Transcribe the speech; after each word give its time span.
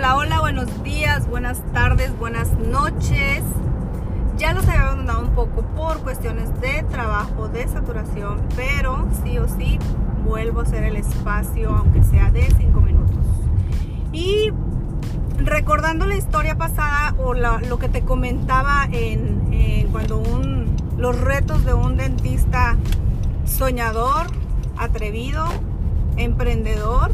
Hola, 0.00 0.16
hola, 0.16 0.40
buenos 0.40 0.82
días, 0.82 1.28
buenas 1.28 1.62
tardes, 1.74 2.18
buenas 2.18 2.50
noches. 2.54 3.42
Ya 4.38 4.54
los 4.54 4.66
había 4.66 4.84
abandonado 4.84 5.20
un 5.20 5.34
poco 5.34 5.60
por 5.76 5.98
cuestiones 5.98 6.58
de 6.62 6.84
trabajo, 6.84 7.48
de 7.48 7.68
saturación, 7.68 8.40
pero 8.56 9.06
sí 9.22 9.36
o 9.36 9.46
sí 9.46 9.78
vuelvo 10.24 10.60
a 10.60 10.62
hacer 10.62 10.84
el 10.84 10.96
espacio, 10.96 11.68
aunque 11.68 12.02
sea 12.02 12.30
de 12.30 12.50
5 12.50 12.80
minutos. 12.80 13.26
Y 14.10 14.50
recordando 15.36 16.06
la 16.06 16.16
historia 16.16 16.54
pasada 16.54 17.14
o 17.18 17.34
lo 17.34 17.78
que 17.78 17.90
te 17.90 18.00
comentaba 18.00 18.88
en, 18.90 19.86
cuando 19.92 20.16
un, 20.16 20.76
los 20.96 21.20
retos 21.20 21.66
de 21.66 21.74
un 21.74 21.98
dentista 21.98 22.78
soñador, 23.44 24.28
atrevido, 24.78 25.44
emprendedor, 26.16 27.12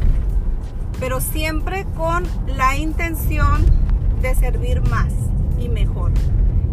pero 0.99 1.21
siempre 1.21 1.85
con 1.95 2.23
la 2.47 2.77
intención 2.77 3.65
de 4.21 4.33
servir 4.35 4.81
más 4.89 5.13
y 5.59 5.69
mejor 5.69 6.11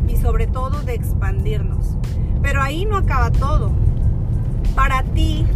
y 0.09 0.17
sobre 0.17 0.47
todo 0.47 0.83
de 0.83 0.95
expandirnos. 0.95 1.97
Pero 2.43 2.63
ahí 2.63 2.85
no 2.85 2.97
acaba 2.97 3.31
todo. 3.31 3.73
Para 4.75 5.03
ti 5.03 5.47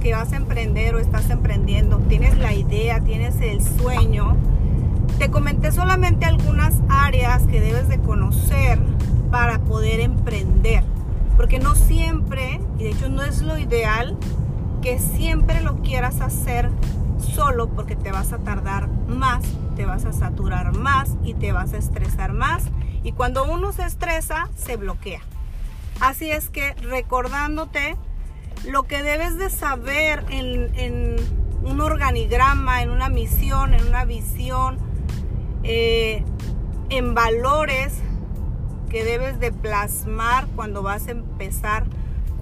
que 0.00 0.14
vas 0.14 0.32
a 0.32 0.36
emprender 0.36 0.94
o 0.94 0.98
estás 0.98 1.30
emprendiendo, 1.30 1.98
tienes 2.08 2.38
la 2.38 2.52
idea, 2.52 3.00
tienes 3.00 3.40
el 3.40 3.62
sueño, 3.62 4.36
te 5.18 5.30
comenté 5.30 5.72
solamente 5.72 6.26
algunas 6.26 6.74
áreas 6.88 7.46
que 7.46 7.60
debes 7.60 7.88
de 7.88 7.98
conocer 7.98 8.78
para 9.30 9.60
poder 9.60 10.00
emprender. 10.00 10.84
Porque 11.36 11.58
no 11.58 11.74
siempre, 11.74 12.60
y 12.78 12.84
de 12.84 12.90
hecho 12.90 13.08
no 13.08 13.22
es 13.22 13.42
lo 13.42 13.58
ideal, 13.58 14.16
que 14.82 14.98
siempre 14.98 15.60
lo 15.60 15.76
quieras 15.82 16.20
hacer 16.20 16.70
porque 17.64 17.96
te 17.96 18.12
vas 18.12 18.32
a 18.32 18.38
tardar 18.38 18.88
más, 18.88 19.42
te 19.74 19.86
vas 19.86 20.04
a 20.04 20.12
saturar 20.12 20.76
más 20.76 21.16
y 21.24 21.34
te 21.34 21.52
vas 21.52 21.72
a 21.72 21.78
estresar 21.78 22.32
más. 22.34 22.64
Y 23.02 23.12
cuando 23.12 23.50
uno 23.50 23.72
se 23.72 23.84
estresa, 23.84 24.50
se 24.54 24.76
bloquea. 24.76 25.20
Así 26.00 26.30
es 26.30 26.50
que 26.50 26.74
recordándote 26.74 27.96
lo 28.68 28.82
que 28.82 29.02
debes 29.02 29.38
de 29.38 29.48
saber 29.48 30.24
en, 30.28 31.16
un 31.62 31.80
organigrama, 31.80 32.82
en 32.82 32.90
una 32.90 33.08
misión, 33.08 33.74
en 33.74 33.86
una 33.88 34.04
visión, 34.04 34.78
eh, 35.64 36.22
en 36.90 37.14
valores 37.14 37.94
que 38.90 39.02
debes 39.02 39.40
de 39.40 39.50
plasmar 39.50 40.46
cuando 40.54 40.82
vas 40.82 41.08
a 41.08 41.12
empezar 41.12 41.86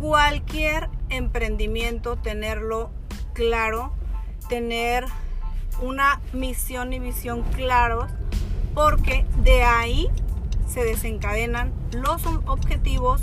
cualquier 0.00 0.90
emprendimiento, 1.08 2.16
tenerlo 2.16 2.90
claro 3.32 3.92
tener 4.48 5.04
una 5.82 6.20
misión 6.32 6.92
y 6.92 6.98
visión 6.98 7.42
claros 7.54 8.10
porque 8.74 9.26
de 9.42 9.62
ahí 9.62 10.08
se 10.66 10.84
desencadenan 10.84 11.72
los 11.92 12.26
objetivos 12.26 13.22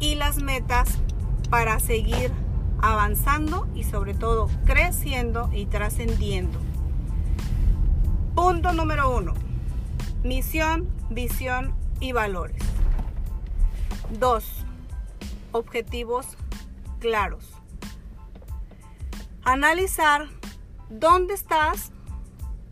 y 0.00 0.14
las 0.16 0.38
metas 0.38 0.98
para 1.48 1.80
seguir 1.80 2.30
avanzando 2.80 3.66
y 3.74 3.84
sobre 3.84 4.14
todo 4.14 4.48
creciendo 4.64 5.48
y 5.52 5.66
trascendiendo. 5.66 6.58
Punto 8.34 8.72
número 8.72 9.16
uno. 9.16 9.32
Misión, 10.22 10.88
visión 11.08 11.74
y 12.00 12.12
valores. 12.12 12.62
Dos. 14.18 14.44
Objetivos 15.52 16.26
claros. 17.00 17.44
Analizar 19.44 20.26
dónde 20.88 21.34
estás 21.34 21.92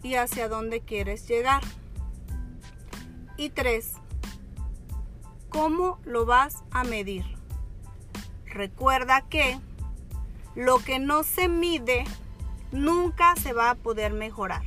y 0.02 0.14
hacia 0.14 0.48
dónde 0.48 0.80
quieres 0.80 1.26
llegar. 1.26 1.62
Y 3.36 3.50
tres, 3.50 3.94
¿cómo 5.48 5.98
lo 6.04 6.24
vas 6.26 6.62
a 6.70 6.84
medir? 6.84 7.24
Recuerda 8.46 9.22
que 9.22 9.58
lo 10.54 10.78
que 10.78 10.98
no 10.98 11.24
se 11.24 11.48
mide 11.48 12.04
nunca 12.70 13.34
se 13.36 13.52
va 13.52 13.70
a 13.70 13.74
poder 13.74 14.12
mejorar. 14.12 14.62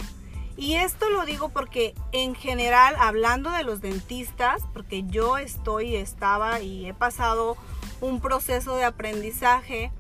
Y 0.58 0.76
esto 0.76 1.10
lo 1.10 1.24
digo 1.24 1.50
porque 1.50 1.94
en 2.12 2.34
general, 2.34 2.96
hablando 3.00 3.52
de 3.52 3.64
los 3.64 3.80
dentistas, 3.80 4.64
porque 4.74 5.04
yo 5.04 5.38
estoy, 5.38 5.96
estaba 5.96 6.60
y 6.62 6.88
he 6.88 6.94
pasado 6.96 7.58
un 8.02 8.20
proceso 8.20 8.76
de 8.76 8.84
aprendizaje 8.84 9.92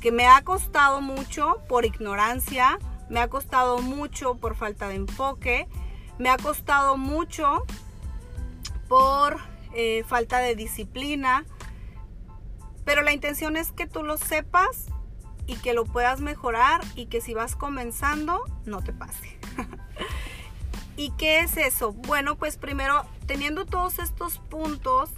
que 0.00 0.12
me 0.12 0.26
ha 0.26 0.42
costado 0.42 1.00
mucho 1.00 1.62
por 1.68 1.84
ignorancia, 1.84 2.78
me 3.08 3.20
ha 3.20 3.28
costado 3.28 3.78
mucho 3.78 4.36
por 4.36 4.56
falta 4.56 4.88
de 4.88 4.94
enfoque, 4.94 5.68
me 6.18 6.30
ha 6.30 6.36
costado 6.36 6.96
mucho 6.96 7.64
por 8.88 9.38
eh, 9.74 10.04
falta 10.06 10.38
de 10.38 10.54
disciplina, 10.54 11.44
pero 12.84 13.02
la 13.02 13.12
intención 13.12 13.56
es 13.56 13.72
que 13.72 13.86
tú 13.86 14.02
lo 14.02 14.16
sepas 14.16 14.86
y 15.46 15.56
que 15.56 15.74
lo 15.74 15.84
puedas 15.84 16.20
mejorar 16.20 16.80
y 16.94 17.06
que 17.06 17.20
si 17.20 17.34
vas 17.34 17.56
comenzando 17.56 18.44
no 18.64 18.82
te 18.82 18.92
pase. 18.92 19.38
¿Y 20.96 21.10
qué 21.12 21.40
es 21.40 21.56
eso? 21.56 21.92
Bueno, 21.92 22.36
pues 22.36 22.56
primero, 22.56 23.06
teniendo 23.26 23.64
todos 23.64 23.98
estos 23.98 24.38
puntos, 24.38 25.10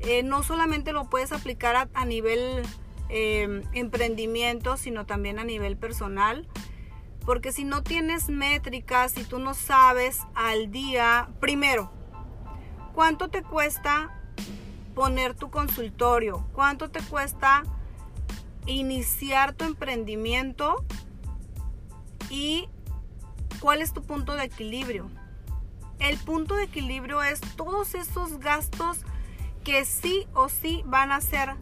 eh, 0.00 0.22
no 0.22 0.42
solamente 0.42 0.92
lo 0.92 1.08
puedes 1.08 1.32
aplicar 1.32 1.88
a 1.92 2.04
nivel 2.04 2.62
Em, 3.10 3.62
emprendimiento, 3.72 4.76
sino 4.76 5.06
también 5.06 5.38
a 5.38 5.44
nivel 5.44 5.78
personal. 5.78 6.46
Porque 7.24 7.52
si 7.52 7.64
no 7.64 7.82
tienes 7.82 8.28
métricas, 8.28 9.12
si 9.12 9.24
tú 9.24 9.38
no 9.38 9.54
sabes 9.54 10.20
al 10.34 10.70
día, 10.70 11.28
primero, 11.40 11.90
¿cuánto 12.94 13.28
te 13.28 13.42
cuesta 13.42 14.14
poner 14.94 15.34
tu 15.34 15.50
consultorio? 15.50 16.46
¿Cuánto 16.52 16.90
te 16.90 17.00
cuesta 17.00 17.62
iniciar 18.66 19.54
tu 19.54 19.64
emprendimiento? 19.64 20.84
¿Y 22.28 22.68
cuál 23.60 23.80
es 23.80 23.94
tu 23.94 24.02
punto 24.02 24.34
de 24.34 24.44
equilibrio? 24.44 25.10
El 25.98 26.18
punto 26.18 26.56
de 26.56 26.64
equilibrio 26.64 27.22
es 27.22 27.40
todos 27.56 27.94
esos 27.94 28.38
gastos 28.38 29.00
que 29.64 29.86
sí 29.86 30.26
o 30.34 30.50
sí 30.50 30.82
van 30.86 31.10
a 31.10 31.22
ser 31.22 31.54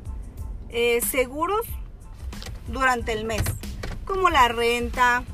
eh, 0.70 1.00
seguros 1.00 1.66
durante 2.68 3.12
el 3.12 3.24
mes, 3.24 3.42
como 4.04 4.30
la 4.30 4.48
renta, 4.48 5.24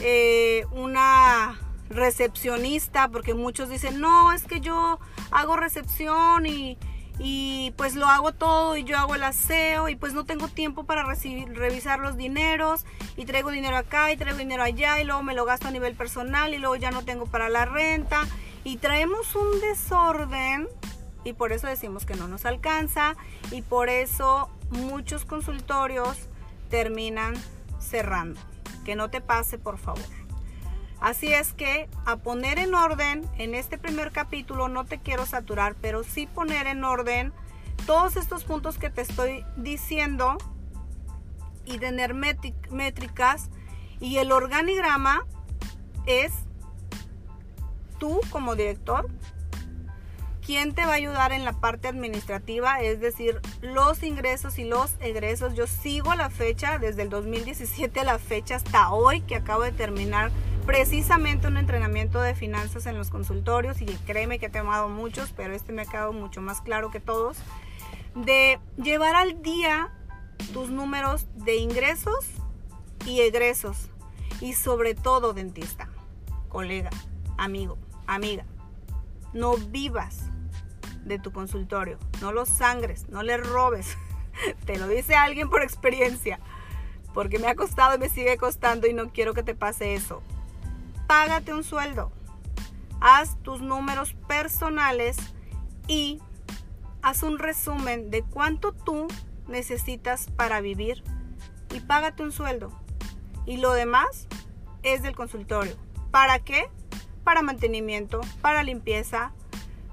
eh, 0.00 0.64
una 0.72 1.58
recepcionista, 1.90 3.08
porque 3.08 3.34
muchos 3.34 3.68
dicen, 3.68 4.00
no, 4.00 4.32
es 4.32 4.44
que 4.44 4.60
yo 4.60 4.98
hago 5.30 5.56
recepción 5.56 6.46
y, 6.46 6.78
y, 7.18 7.72
pues 7.76 7.94
lo 7.94 8.06
hago 8.06 8.32
todo 8.32 8.76
y 8.76 8.84
yo 8.84 8.98
hago 8.98 9.14
el 9.14 9.24
aseo 9.24 9.88
y 9.88 9.96
pues 9.96 10.12
no 10.12 10.24
tengo 10.24 10.48
tiempo 10.48 10.84
para 10.84 11.02
recibir, 11.02 11.48
revisar 11.54 11.98
los 11.98 12.16
dineros 12.16 12.84
y 13.16 13.24
traigo 13.24 13.50
dinero 13.50 13.76
acá 13.76 14.12
y 14.12 14.16
traigo 14.16 14.38
dinero 14.38 14.62
allá 14.62 15.00
y 15.00 15.04
luego 15.04 15.22
me 15.22 15.34
lo 15.34 15.44
gasto 15.44 15.68
a 15.68 15.70
nivel 15.70 15.94
personal 15.94 16.54
y 16.54 16.58
luego 16.58 16.76
ya 16.76 16.90
no 16.90 17.04
tengo 17.04 17.26
para 17.26 17.48
la 17.48 17.64
renta 17.64 18.26
y 18.64 18.76
traemos 18.76 19.34
un 19.34 19.60
desorden 19.60 20.68
y 21.28 21.34
por 21.34 21.52
eso 21.52 21.66
decimos 21.66 22.06
que 22.06 22.14
no 22.14 22.26
nos 22.26 22.46
alcanza 22.46 23.14
y 23.50 23.60
por 23.60 23.90
eso 23.90 24.48
muchos 24.70 25.26
consultorios 25.26 26.16
terminan 26.70 27.34
cerrando. 27.78 28.40
Que 28.84 28.96
no 28.96 29.10
te 29.10 29.20
pase, 29.20 29.58
por 29.58 29.76
favor. 29.76 30.04
Así 31.00 31.32
es 31.32 31.52
que 31.52 31.88
a 32.06 32.16
poner 32.16 32.58
en 32.58 32.74
orden, 32.74 33.28
en 33.36 33.54
este 33.54 33.76
primer 33.76 34.10
capítulo 34.10 34.68
no 34.68 34.86
te 34.86 34.98
quiero 34.98 35.26
saturar, 35.26 35.76
pero 35.80 36.02
sí 36.02 36.26
poner 36.26 36.66
en 36.66 36.82
orden 36.82 37.32
todos 37.86 38.16
estos 38.16 38.44
puntos 38.44 38.78
que 38.78 38.88
te 38.88 39.02
estoy 39.02 39.44
diciendo 39.56 40.38
y 41.66 41.78
tener 41.78 42.14
métricas. 42.14 43.50
Y 44.00 44.16
el 44.16 44.32
organigrama 44.32 45.26
es 46.06 46.32
tú 47.98 48.20
como 48.30 48.56
director, 48.56 49.08
¿Quién 50.48 50.72
te 50.72 50.86
va 50.86 50.92
a 50.92 50.94
ayudar 50.94 51.32
en 51.32 51.44
la 51.44 51.52
parte 51.52 51.88
administrativa? 51.88 52.80
Es 52.80 53.00
decir, 53.00 53.38
los 53.60 54.02
ingresos 54.02 54.58
y 54.58 54.64
los 54.64 54.94
egresos. 54.98 55.52
Yo 55.52 55.66
sigo 55.66 56.14
la 56.14 56.30
fecha, 56.30 56.78
desde 56.78 57.02
el 57.02 57.10
2017 57.10 58.00
a 58.00 58.04
la 58.04 58.18
fecha 58.18 58.56
hasta 58.56 58.90
hoy 58.90 59.20
que 59.20 59.36
acabo 59.36 59.64
de 59.64 59.72
terminar 59.72 60.30
precisamente 60.64 61.48
un 61.48 61.58
entrenamiento 61.58 62.22
de 62.22 62.34
finanzas 62.34 62.86
en 62.86 62.96
los 62.96 63.10
consultorios 63.10 63.82
y 63.82 63.84
créeme 64.06 64.38
que 64.38 64.46
he 64.46 64.48
tomado 64.48 64.88
muchos, 64.88 65.34
pero 65.36 65.52
este 65.54 65.74
me 65.74 65.82
ha 65.82 65.84
quedado 65.84 66.14
mucho 66.14 66.40
más 66.40 66.62
claro 66.62 66.90
que 66.90 67.00
todos, 67.00 67.36
de 68.14 68.58
llevar 68.82 69.16
al 69.16 69.42
día 69.42 69.92
tus 70.54 70.70
números 70.70 71.26
de 71.34 71.56
ingresos 71.56 72.26
y 73.04 73.20
egresos 73.20 73.90
y 74.40 74.54
sobre 74.54 74.94
todo 74.94 75.34
dentista, 75.34 75.90
colega, 76.48 76.88
amigo, 77.36 77.76
amiga. 78.06 78.46
No 79.34 79.58
vivas 79.58 80.30
de 81.08 81.18
tu 81.18 81.32
consultorio. 81.32 81.98
No 82.20 82.32
los 82.32 82.48
sangres, 82.48 83.08
no 83.08 83.22
les 83.22 83.44
robes. 83.44 83.96
te 84.66 84.78
lo 84.78 84.86
dice 84.86 85.16
alguien 85.16 85.50
por 85.50 85.62
experiencia. 85.62 86.38
Porque 87.14 87.38
me 87.38 87.48
ha 87.48 87.54
costado 87.54 87.96
y 87.96 87.98
me 87.98 88.08
sigue 88.08 88.36
costando 88.36 88.86
y 88.86 88.92
no 88.92 89.10
quiero 89.10 89.34
que 89.34 89.42
te 89.42 89.54
pase 89.54 89.94
eso. 89.94 90.22
págate 91.06 91.54
un 91.54 91.64
sueldo. 91.64 92.12
Haz 93.00 93.40
tus 93.42 93.60
números 93.60 94.14
personales 94.26 95.16
y 95.86 96.20
haz 97.02 97.22
un 97.22 97.38
resumen 97.38 98.10
de 98.10 98.22
cuánto 98.22 98.72
tú 98.72 99.08
necesitas 99.46 100.26
para 100.36 100.60
vivir 100.60 101.02
y 101.74 101.80
págate 101.80 102.22
un 102.22 102.32
sueldo. 102.32 102.70
Y 103.46 103.56
lo 103.56 103.72
demás 103.72 104.26
es 104.82 105.02
del 105.02 105.16
consultorio. 105.16 105.76
¿Para 106.10 106.38
qué? 106.40 106.68
Para 107.24 107.42
mantenimiento, 107.42 108.20
para 108.42 108.62
limpieza, 108.62 109.32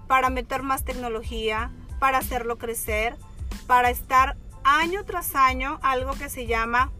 para 0.07 0.29
meter 0.29 0.63
más 0.63 0.83
tecnología, 0.83 1.71
para 1.99 2.19
hacerlo 2.19 2.57
crecer, 2.57 3.15
para 3.67 3.89
estar 3.89 4.37
año 4.63 5.05
tras 5.05 5.35
año 5.35 5.79
algo 5.81 6.13
que 6.13 6.29
se 6.29 6.47
llama 6.47 6.91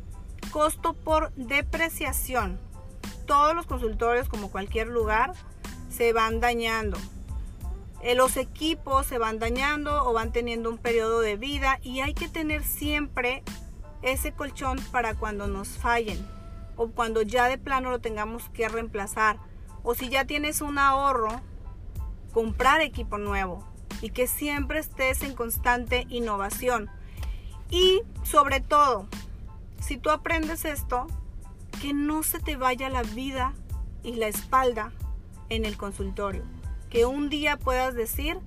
costo 0.51 0.93
por 0.93 1.33
depreciación. 1.33 2.59
Todos 3.25 3.55
los 3.55 3.65
consultorios, 3.65 4.29
como 4.29 4.51
cualquier 4.51 4.87
lugar, 4.87 5.33
se 5.89 6.13
van 6.13 6.39
dañando. 6.39 6.97
Eh, 8.01 8.13
los 8.13 8.37
equipos 8.37 9.07
se 9.07 9.17
van 9.17 9.39
dañando 9.39 10.03
o 10.05 10.13
van 10.13 10.31
teniendo 10.31 10.69
un 10.69 10.77
periodo 10.77 11.21
de 11.21 11.37
vida 11.37 11.79
y 11.81 12.01
hay 12.01 12.13
que 12.13 12.29
tener 12.29 12.63
siempre 12.63 13.43
ese 14.03 14.31
colchón 14.31 14.79
para 14.91 15.15
cuando 15.15 15.47
nos 15.47 15.69
fallen 15.69 16.23
o 16.75 16.89
cuando 16.89 17.21
ya 17.21 17.47
de 17.47 17.57
plano 17.57 17.89
lo 17.89 17.99
tengamos 17.99 18.49
que 18.49 18.69
reemplazar. 18.69 19.39
O 19.83 19.95
si 19.95 20.09
ya 20.09 20.25
tienes 20.25 20.61
un 20.61 20.77
ahorro, 20.77 21.41
comprar 22.35 22.81
equipo 22.81 23.17
nuevo 23.17 23.65
y 24.01 24.09
que 24.09 24.27
siempre 24.27 24.79
estés 24.79 25.23
en 25.23 25.33
constante 25.35 26.05
innovación. 26.09 26.89
Y 27.69 28.01
sobre 28.23 28.59
todo, 28.59 29.07
si 29.79 29.95
tú 29.95 30.09
aprendes 30.09 30.65
esto, 30.65 31.07
que 31.81 31.93
no 31.93 32.23
se 32.23 32.39
te 32.39 32.57
vaya 32.57 32.89
la 32.89 33.03
vida 33.03 33.53
y 34.03 34.15
la 34.15 34.27
espalda 34.27 34.91
en 35.47 35.63
el 35.63 35.77
consultorio. 35.77 36.43
Que 36.89 37.05
un 37.05 37.29
día 37.29 37.55
puedas 37.55 37.95
decir 37.95 38.37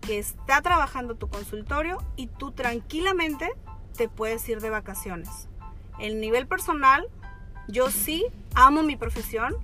que 0.00 0.18
está 0.18 0.60
trabajando 0.60 1.14
tu 1.14 1.28
consultorio 1.28 1.98
y 2.16 2.26
tú 2.26 2.50
tranquilamente 2.50 3.52
te 3.96 4.08
puedes 4.08 4.48
ir 4.48 4.60
de 4.60 4.70
vacaciones. 4.70 5.48
El 6.00 6.20
nivel 6.20 6.48
personal, 6.48 7.06
yo 7.68 7.92
sí 7.92 8.26
amo 8.56 8.82
mi 8.82 8.96
profesión, 8.96 9.54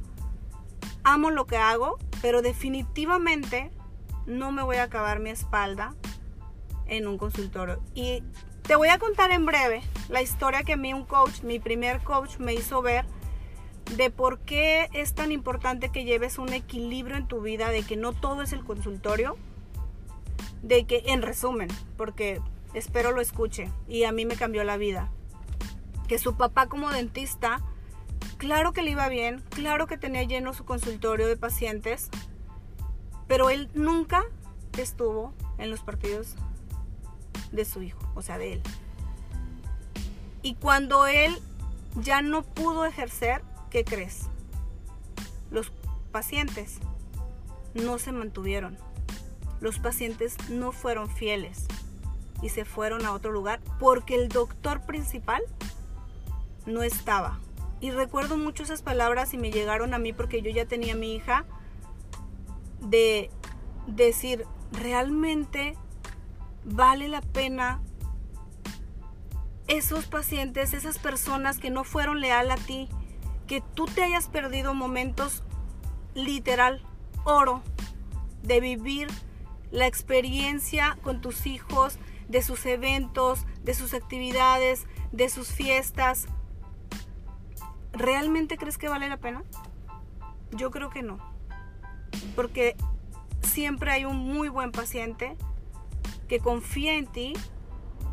amo 1.02 1.32
lo 1.32 1.48
que 1.48 1.56
hago, 1.56 1.98
pero 2.22 2.42
definitivamente 2.42 3.70
no 4.26 4.52
me 4.52 4.62
voy 4.62 4.76
a 4.76 4.84
acabar 4.84 5.20
mi 5.20 5.30
espalda 5.30 5.94
en 6.86 7.06
un 7.06 7.18
consultorio. 7.18 7.80
Y 7.94 8.22
te 8.62 8.76
voy 8.76 8.88
a 8.88 8.98
contar 8.98 9.30
en 9.30 9.46
breve 9.46 9.82
la 10.08 10.22
historia 10.22 10.62
que 10.62 10.76
mí 10.76 10.92
un 10.92 11.04
coach, 11.04 11.42
mi 11.42 11.58
primer 11.58 12.00
coach, 12.00 12.38
me 12.38 12.54
hizo 12.54 12.82
ver 12.82 13.06
de 13.96 14.10
por 14.10 14.40
qué 14.40 14.88
es 14.92 15.14
tan 15.14 15.32
importante 15.32 15.88
que 15.88 16.04
lleves 16.04 16.38
un 16.38 16.52
equilibrio 16.52 17.16
en 17.16 17.26
tu 17.26 17.40
vida, 17.40 17.70
de 17.70 17.82
que 17.82 17.96
no 17.96 18.12
todo 18.12 18.42
es 18.42 18.52
el 18.52 18.64
consultorio, 18.64 19.36
de 20.62 20.84
que, 20.84 21.04
en 21.06 21.22
resumen, 21.22 21.68
porque 21.96 22.40
espero 22.74 23.12
lo 23.12 23.20
escuche 23.20 23.70
y 23.88 24.04
a 24.04 24.12
mí 24.12 24.26
me 24.26 24.36
cambió 24.36 24.64
la 24.64 24.76
vida, 24.76 25.10
que 26.06 26.18
su 26.18 26.36
papá 26.36 26.66
como 26.66 26.90
dentista, 26.90 27.62
claro 28.36 28.72
que 28.72 28.82
le 28.82 28.90
iba 28.92 29.08
bien, 29.08 29.42
claro 29.50 29.86
que 29.86 29.98
tenía 29.98 30.22
lleno 30.22 30.54
su 30.54 30.64
consultorio 30.64 31.26
de 31.26 31.36
pacientes, 31.36 32.08
pero 33.26 33.50
él 33.50 33.68
nunca 33.74 34.24
estuvo 34.76 35.34
en 35.58 35.70
los 35.70 35.80
partidos 35.80 36.36
de 37.52 37.64
su 37.64 37.82
hijo, 37.82 38.00
o 38.14 38.22
sea, 38.22 38.38
de 38.38 38.54
él. 38.54 38.62
Y 40.42 40.54
cuando 40.54 41.06
él 41.06 41.36
ya 41.96 42.22
no 42.22 42.42
pudo 42.42 42.84
ejercer, 42.84 43.42
¿qué 43.70 43.84
crees? 43.84 44.26
Los 45.50 45.72
pacientes 46.12 46.78
no 47.74 47.98
se 47.98 48.12
mantuvieron. 48.12 48.78
Los 49.60 49.78
pacientes 49.78 50.36
no 50.48 50.72
fueron 50.72 51.10
fieles 51.10 51.66
y 52.42 52.50
se 52.50 52.64
fueron 52.64 53.04
a 53.04 53.12
otro 53.12 53.32
lugar 53.32 53.60
porque 53.80 54.14
el 54.14 54.28
doctor 54.28 54.82
principal 54.82 55.42
no 56.66 56.82
estaba. 56.82 57.40
Y 57.80 57.90
recuerdo 57.90 58.36
mucho 58.36 58.62
esas 58.62 58.82
palabras 58.82 59.34
y 59.34 59.38
me 59.38 59.50
llegaron 59.50 59.94
a 59.94 59.98
mí 59.98 60.12
porque 60.12 60.42
yo 60.42 60.50
ya 60.50 60.66
tenía 60.66 60.94
mi 60.94 61.14
hija 61.14 61.44
de 62.80 63.30
decir, 63.86 64.44
realmente 64.72 65.76
vale 66.64 67.08
la 67.08 67.20
pena 67.20 67.80
esos 69.68 70.06
pacientes, 70.06 70.72
esas 70.72 70.98
personas 70.98 71.58
que 71.58 71.70
no 71.70 71.84
fueron 71.84 72.20
leal 72.20 72.50
a 72.50 72.56
ti, 72.56 72.88
que 73.46 73.62
tú 73.74 73.86
te 73.86 74.02
hayas 74.02 74.28
perdido 74.28 74.74
momentos 74.74 75.44
literal, 76.14 76.82
oro, 77.24 77.62
de 78.42 78.60
vivir 78.60 79.08
la 79.70 79.86
experiencia 79.86 80.98
con 81.02 81.20
tus 81.20 81.46
hijos, 81.46 81.98
de 82.28 82.42
sus 82.42 82.64
eventos, 82.66 83.46
de 83.62 83.74
sus 83.74 83.94
actividades, 83.94 84.86
de 85.12 85.28
sus 85.28 85.48
fiestas. 85.48 86.26
¿Realmente 87.98 88.56
crees 88.56 88.78
que 88.78 88.88
vale 88.88 89.08
la 89.08 89.16
pena? 89.16 89.42
Yo 90.52 90.70
creo 90.70 90.88
que 90.88 91.02
no. 91.02 91.18
Porque 92.36 92.76
siempre 93.42 93.90
hay 93.90 94.04
un 94.04 94.16
muy 94.18 94.48
buen 94.48 94.70
paciente 94.70 95.36
que 96.28 96.38
confía 96.38 96.94
en 96.94 97.08
ti 97.08 97.32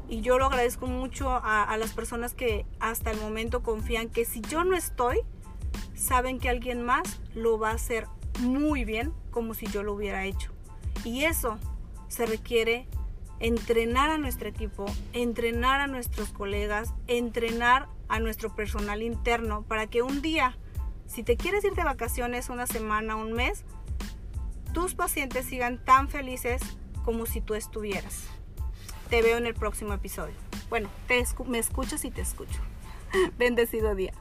y 0.10 0.22
yo 0.22 0.40
lo 0.40 0.48
agradezco 0.48 0.88
mucho 0.88 1.30
a, 1.32 1.78
las 1.78 1.94
personas 1.94 2.34
que 2.34 2.66
hasta 2.80 3.12
el 3.12 3.22
momento 3.22 3.62
confían 3.62 4.10
que 4.10 4.26
si 4.26 4.42
yo 4.42 4.64
no 4.64 4.76
estoy, 4.76 5.20
saben 5.94 6.40
que 6.40 6.50
alguien 6.50 6.84
más 6.84 7.22
lo 7.36 7.60
va 7.60 7.70
a 7.70 7.74
hacer 7.74 8.08
muy 8.40 8.86
bien 8.86 9.14
como 9.30 9.54
si 9.54 9.68
yo 9.68 9.84
lo 9.84 9.94
hubiera 9.94 10.26
hecho. 10.26 10.52
Y 11.04 11.26
eso 11.26 11.60
se 12.08 12.26
requiere 12.26 12.88
entrenar 13.40 14.10
a 14.10 14.18
nuestro 14.18 14.50
equipo, 14.50 14.88
entrenar 15.14 15.80
a 15.80 15.88
nuestros 15.88 16.30
colegas, 16.30 16.92
entrenar 17.06 17.88
a 18.08 18.20
nuestro 18.20 18.54
personal 18.56 19.02
interno 19.02 19.64
para 19.64 19.88
que 19.88 20.02
un 20.02 20.22
día, 20.22 20.58
si 21.08 21.24
te 21.24 21.38
quieres 21.38 21.64
ir 21.64 21.74
de 21.74 21.84
vacaciones 21.84 22.50
una 22.50 22.68
semana, 22.68 23.16
un 23.16 23.34
mes, 23.34 23.64
tus 24.74 24.94
pacientes 24.96 25.46
sigan 25.46 25.84
tan 25.84 26.10
felices 26.10 26.62
como 27.04 27.26
si 27.26 27.42
tú 27.42 27.56
estuvieras. 27.56 28.24
Te 29.10 29.22
veo 29.22 29.38
en 29.38 29.46
el 29.46 29.54
próximo 29.54 29.94
episodio. 29.94 30.36
Bueno, 30.70 30.90
te 31.08 31.24
me 31.48 31.60
escuchas 31.60 32.04
y 32.06 32.12
te 32.12 32.22
escucho. 32.22 32.60
Bendecido 33.38 33.96
día. 33.96 34.14